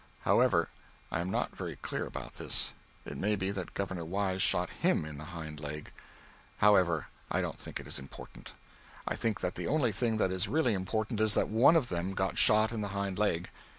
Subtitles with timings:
[0.21, 0.67] However,
[1.11, 2.73] I am not very clear about this.
[3.05, 5.91] It may be that Governor Wise shot him in the hind leg.
[6.57, 8.53] However, I don't think it is important.
[9.07, 12.15] I think that the only thing that is really important is that one of them
[12.15, 13.51] got shot in the hind leg.